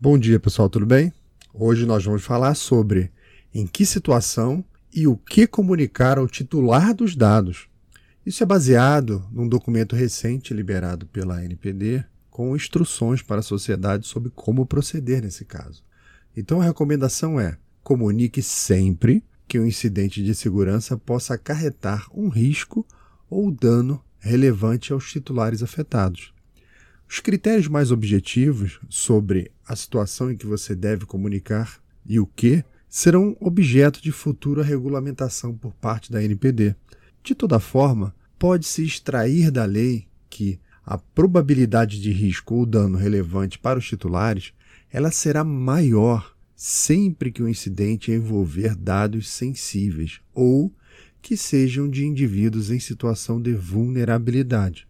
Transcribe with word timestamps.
Bom 0.00 0.16
dia, 0.16 0.38
pessoal, 0.38 0.70
tudo 0.70 0.86
bem? 0.86 1.12
Hoje 1.52 1.84
nós 1.84 2.04
vamos 2.04 2.22
falar 2.22 2.54
sobre 2.54 3.10
em 3.52 3.66
que 3.66 3.84
situação 3.84 4.64
e 4.94 5.08
o 5.08 5.16
que 5.16 5.44
comunicar 5.44 6.18
ao 6.18 6.28
titular 6.28 6.94
dos 6.94 7.16
dados. 7.16 7.68
Isso 8.24 8.40
é 8.44 8.46
baseado 8.46 9.26
num 9.32 9.48
documento 9.48 9.96
recente 9.96 10.54
liberado 10.54 11.04
pela 11.06 11.44
NPD 11.44 12.04
com 12.30 12.54
instruções 12.54 13.22
para 13.22 13.40
a 13.40 13.42
sociedade 13.42 14.06
sobre 14.06 14.30
como 14.30 14.64
proceder 14.64 15.20
nesse 15.20 15.44
caso. 15.44 15.82
Então 16.36 16.60
a 16.60 16.64
recomendação 16.64 17.40
é: 17.40 17.58
comunique 17.82 18.40
sempre 18.40 19.24
que 19.48 19.58
um 19.58 19.66
incidente 19.66 20.22
de 20.22 20.32
segurança 20.32 20.96
possa 20.96 21.34
acarretar 21.34 22.06
um 22.14 22.28
risco 22.28 22.86
ou 23.28 23.50
dano 23.50 24.00
relevante 24.20 24.92
aos 24.92 25.10
titulares 25.10 25.60
afetados. 25.60 26.32
Os 27.10 27.18
critérios 27.20 27.66
mais 27.66 27.90
objetivos 27.90 28.78
sobre 28.88 29.50
a 29.68 29.76
situação 29.76 30.30
em 30.30 30.36
que 30.36 30.46
você 30.46 30.74
deve 30.74 31.04
comunicar 31.04 31.78
e 32.06 32.18
o 32.18 32.26
que 32.26 32.64
serão 32.88 33.36
objeto 33.38 34.02
de 34.02 34.10
futura 34.10 34.62
regulamentação 34.62 35.54
por 35.54 35.74
parte 35.74 36.10
da 36.10 36.24
NPD. 36.24 36.74
De 37.22 37.34
toda 37.34 37.60
forma, 37.60 38.14
pode-se 38.38 38.82
extrair 38.82 39.50
da 39.50 39.66
lei 39.66 40.08
que 40.30 40.58
a 40.86 40.96
probabilidade 40.96 42.00
de 42.00 42.10
risco 42.10 42.54
ou 42.54 42.64
dano 42.64 42.96
relevante 42.96 43.58
para 43.58 43.78
os 43.78 43.86
titulares 43.86 44.54
ela 44.90 45.10
será 45.10 45.44
maior 45.44 46.34
sempre 46.56 47.30
que 47.30 47.42
o 47.42 47.48
incidente 47.48 48.10
envolver 48.10 48.74
dados 48.74 49.28
sensíveis 49.28 50.20
ou 50.32 50.72
que 51.20 51.36
sejam 51.36 51.90
de 51.90 52.06
indivíduos 52.06 52.70
em 52.70 52.80
situação 52.80 53.40
de 53.40 53.52
vulnerabilidade, 53.52 54.88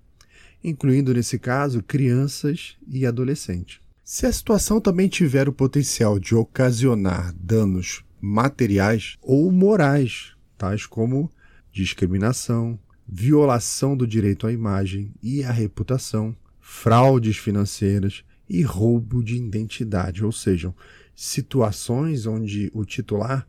incluindo 0.62 1.12
nesse 1.12 1.36
caso 1.36 1.82
crianças 1.82 2.76
e 2.86 3.04
adolescentes. 3.04 3.80
Se 4.10 4.24
a 4.24 4.32
situação 4.32 4.80
também 4.80 5.06
tiver 5.06 5.50
o 5.50 5.52
potencial 5.52 6.18
de 6.18 6.34
ocasionar 6.34 7.30
danos 7.38 8.02
materiais 8.18 9.18
ou 9.20 9.52
morais, 9.52 10.32
tais 10.56 10.86
como 10.86 11.30
discriminação, 11.70 12.78
violação 13.06 13.94
do 13.94 14.06
direito 14.06 14.46
à 14.46 14.52
imagem 14.52 15.12
e 15.22 15.44
à 15.44 15.52
reputação, 15.52 16.34
fraudes 16.58 17.36
financeiras 17.36 18.24
e 18.48 18.62
roubo 18.62 19.22
de 19.22 19.36
identidade, 19.36 20.24
ou 20.24 20.32
seja, 20.32 20.74
situações 21.14 22.24
onde 22.24 22.70
o 22.72 22.86
titular 22.86 23.46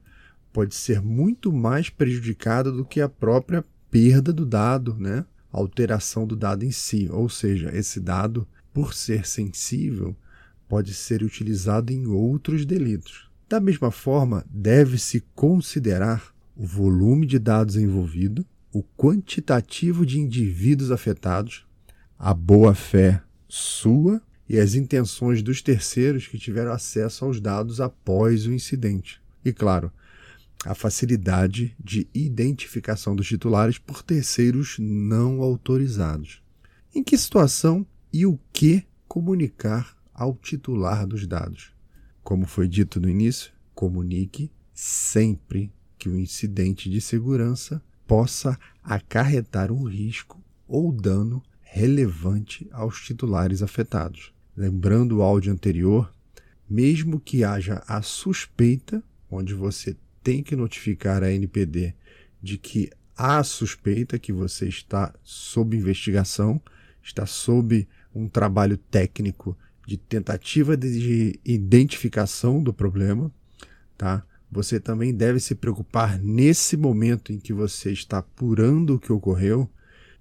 pode 0.51 0.75
ser 0.75 1.01
muito 1.01 1.53
mais 1.53 1.89
prejudicado 1.89 2.75
do 2.75 2.83
que 2.83 2.99
a 2.99 3.07
própria 3.07 3.63
perda 3.89 4.33
do 4.33 4.45
dado, 4.45 4.93
né? 4.99 5.23
alteração 5.53 6.27
do 6.27 6.35
dado 6.35 6.65
em 6.65 6.71
si, 6.71 7.07
ou 7.09 7.29
seja, 7.29 7.73
esse 7.73 7.97
dado, 8.01 8.45
por 8.73 8.93
ser 8.93 9.25
sensível, 9.25 10.13
pode 10.69 10.93
ser 10.93 11.23
utilizado 11.23 11.91
em 11.91 12.05
outros 12.05 12.65
delitos. 12.65 13.27
Da 13.49 13.59
mesma 13.59 13.89
forma, 13.89 14.45
deve-se 14.47 15.21
considerar 15.33 16.31
o 16.55 16.63
volume 16.65 17.25
de 17.25 17.39
dados 17.39 17.75
envolvido, 17.75 18.45
o 18.71 18.83
quantitativo 18.95 20.05
de 20.05 20.19
indivíduos 20.19 20.91
afetados, 20.91 21.65
a 22.17 22.33
boa-fé 22.33 23.23
sua 23.47 24.21
e 24.47 24.59
as 24.59 24.75
intenções 24.75 25.41
dos 25.41 25.61
terceiros 25.63 26.27
que 26.27 26.37
tiveram 26.37 26.71
acesso 26.71 27.25
aos 27.25 27.41
dados 27.41 27.81
após 27.81 28.45
o 28.45 28.53
incidente. 28.53 29.19
E, 29.43 29.51
claro, 29.51 29.91
a 30.63 30.75
facilidade 30.75 31.75
de 31.83 32.07
identificação 32.13 33.15
dos 33.15 33.27
titulares 33.27 33.79
por 33.79 34.03
terceiros 34.03 34.75
não 34.77 35.41
autorizados. 35.41 36.43
Em 36.93 37.03
que 37.03 37.17
situação 37.17 37.85
e 38.13 38.25
o 38.25 38.39
que 38.53 38.85
comunicar 39.07 39.98
ao 40.19 40.35
titular 40.35 41.07
dos 41.07 41.25
dados? 41.25 41.73
Como 42.21 42.45
foi 42.45 42.67
dito 42.67 42.99
no 42.99 43.09
início, 43.09 43.53
comunique 43.73 44.51
sempre 44.73 45.71
que 45.97 46.09
o 46.09 46.19
incidente 46.19 46.89
de 46.89 46.99
segurança 46.99 47.81
possa 48.05 48.59
acarretar 48.83 49.71
um 49.71 49.83
risco 49.83 50.43
ou 50.67 50.91
dano 50.91 51.41
relevante 51.61 52.67
aos 52.71 53.01
titulares 53.01 53.61
afetados. 53.61 54.33
Lembrando 54.57 55.17
o 55.17 55.21
áudio 55.21 55.53
anterior, 55.53 56.13
mesmo 56.69 57.19
que 57.19 57.43
haja 57.45 57.81
a 57.87 58.01
suspeita, 58.01 59.01
onde 59.31 59.53
você 59.53 59.95
tem 60.21 60.43
que 60.43 60.55
notificar 60.55 61.23
a 61.23 61.31
NPD 61.31 61.95
de 62.41 62.57
que 62.57 62.89
há 63.15 63.41
suspeita 63.41 64.19
que 64.19 64.33
você 64.33 64.67
está 64.67 65.13
sob 65.23 65.77
investigação, 65.77 66.61
está 67.01 67.25
sob 67.25 67.87
um 68.13 68.27
trabalho 68.27 68.77
técnico 68.77 69.57
de 69.89 69.97
tentativa 69.97 70.77
de 70.77 71.39
identificação 71.43 72.61
do 72.61 72.71
problema, 72.71 73.31
tá? 73.97 74.23
Você 74.51 74.79
também 74.79 75.11
deve 75.11 75.39
se 75.39 75.55
preocupar 75.55 76.19
nesse 76.19 76.77
momento 76.77 77.33
em 77.33 77.39
que 77.39 77.51
você 77.51 77.91
está 77.91 78.19
apurando 78.19 78.95
o 78.95 78.99
que 78.99 79.11
ocorreu, 79.11 79.67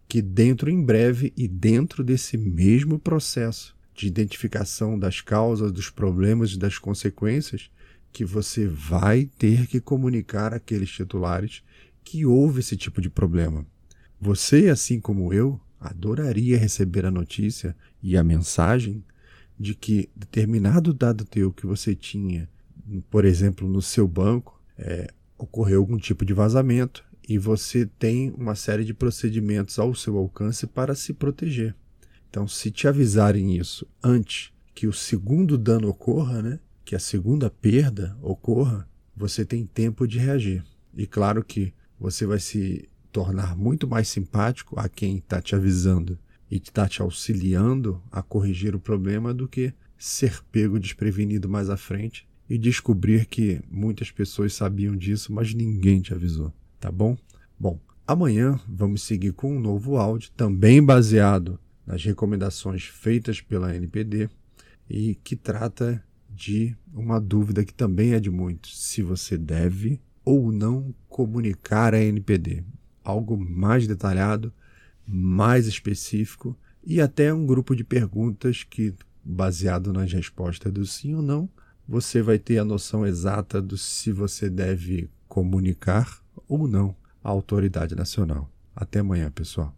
que 0.09 0.23
dentro 0.23 0.71
em 0.71 0.83
breve 0.83 1.35
e 1.37 1.47
dentro 1.47 2.03
desse 2.03 2.39
mesmo 2.39 2.99
processo 2.99 3.77
de 3.95 4.07
identificação 4.07 4.99
das 4.99 5.21
causas, 5.21 5.71
dos 5.71 5.91
problemas 5.91 6.53
e 6.53 6.59
das 6.59 6.79
consequências, 6.79 7.71
que 8.11 8.25
você 8.25 8.67
vai 8.67 9.29
ter 9.39 9.67
que 9.67 9.83
comunicar 9.83 10.55
àqueles 10.55 10.89
titulares 10.89 11.63
que 12.03 12.25
houve 12.25 12.61
esse 12.61 12.75
tipo 12.75 13.03
de 13.03 13.11
problema. 13.11 13.67
Você, 14.19 14.71
assim 14.71 14.99
como 14.99 15.31
eu, 15.31 15.61
adoraria 15.79 16.57
receber 16.57 17.05
a 17.05 17.11
notícia 17.11 17.77
e 18.03 18.17
a 18.17 18.25
mensagem 18.25 19.05
de 19.59 19.75
que 19.75 20.09
determinado 20.15 20.93
dado 20.93 21.25
teu 21.25 21.53
que 21.53 21.67
você 21.67 21.95
tinha, 21.95 22.49
por 23.11 23.25
exemplo, 23.25 23.69
no 23.69 23.83
seu 23.83 24.07
banco, 24.07 24.61
é, 24.77 25.09
ocorreu 25.37 25.81
algum 25.81 25.97
tipo 25.97 26.25
de 26.25 26.33
vazamento 26.33 27.05
e 27.29 27.37
você 27.37 27.85
tem 27.99 28.31
uma 28.31 28.55
série 28.55 28.85
de 28.85 28.95
procedimentos 28.95 29.79
ao 29.79 29.95
seu 29.95 30.17
alcance 30.17 30.67
para 30.67 30.95
se 30.95 31.13
proteger. 31.13 31.75
Então, 32.31 32.47
se 32.47 32.71
te 32.71 32.87
avisarem 32.87 33.57
isso 33.57 33.87
antes 34.03 34.53
que 34.75 34.87
o 34.87 34.93
segundo 34.93 35.59
dano 35.59 35.89
ocorra, 35.89 36.41
né, 36.41 36.61
que 36.85 36.95
a 36.95 36.99
segunda 36.99 37.51
perda 37.51 38.17
ocorra, 38.23 38.89
você 39.17 39.45
tem 39.45 39.67
tempo 39.67 40.07
de 40.07 40.19
reagir. 40.19 40.65
E 40.97 41.07
claro 41.07 41.45
que 41.45 41.75
você 41.99 42.25
vai 42.25 42.39
se 42.39 42.89
tornar 43.11 43.57
muito 43.57 43.89
mais 43.89 44.09
simpático 44.09 44.79
a 44.79 44.89
quem 44.89 45.19
está 45.19 45.43
te 45.43 45.55
avisando 45.55 46.19
e 46.51 46.57
está 46.57 46.89
te 46.89 47.03
auxiliando 47.03 48.03
a 48.11 48.23
corrigir 48.23 48.75
o 48.75 48.81
problema 48.81 49.35
do 49.35 49.49
que 49.49 49.73
ser 49.97 50.43
pego 50.51 50.79
desprevenido 50.79 51.49
mais 51.49 51.69
à 51.69 51.77
frente 51.77 52.27
e 52.49 52.57
descobrir 52.57 53.27
que 53.27 53.61
muitas 53.71 54.11
pessoas 54.11 54.55
sabiam 54.55 54.97
disso, 54.97 55.33
mas 55.33 55.53
ninguém 55.53 56.01
te 56.01 56.15
avisou, 56.15 56.53
tá 56.81 56.91
bom? 56.91 57.17
Bom, 57.59 57.79
amanhã 58.07 58.59
vamos 58.67 59.03
seguir 59.03 59.33
com 59.33 59.57
um 59.57 59.61
novo 59.61 59.97
áudio, 59.97 60.31
também 60.37 60.83
baseado 60.83 61.59
nas 61.87 62.05
recomendações 62.05 62.85
feitas 62.85 63.41
pela 63.41 63.75
NPD 63.75 64.31
e 64.89 65.15
que 65.17 65.37
trata 65.37 66.03
de 66.31 66.77
uma 66.95 67.21
dúvida 67.21 67.65
que 67.65 67.75
também 67.75 68.13
é 68.13 68.21
de 68.21 68.31
muitos: 68.31 68.81
se 68.83 69.03
você 69.03 69.37
deve 69.37 70.01
ou 70.25 70.53
não 70.53 70.95
comunicar 71.09 71.95
a 71.95 72.01
NPD. 72.01 72.63
Algo 73.03 73.37
mais 73.37 73.87
detalhado, 73.87 74.53
mais 75.09 75.67
específico 75.67 76.57
e 76.85 77.01
até 77.01 77.33
um 77.33 77.47
grupo 77.47 77.75
de 77.75 77.83
perguntas 77.83 78.63
que, 78.63 78.95
baseado 79.25 79.93
nas 79.93 80.13
respostas 80.13 80.73
do 80.73 80.85
sim 80.85 81.15
ou 81.15 81.23
não, 81.23 81.49
você 81.89 82.21
vai 82.21 82.39
ter 82.39 82.59
a 82.59 82.65
noção 82.65 83.07
exata 83.07 83.63
do 83.63 83.79
se 83.79 84.13
você 84.13 84.51
deve 84.51 85.09
comunicar 85.27 86.23
ou 86.47 86.69
não 86.69 86.95
à 87.25 87.31
autoridade 87.31 87.95
nacional. 87.95 88.51
Até 88.77 89.01
amanhã, 89.01 89.31
pessoal. 89.31 89.78